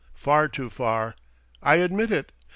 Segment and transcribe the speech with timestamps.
[0.15, 1.15] Far too far!
[1.61, 2.31] I admit it.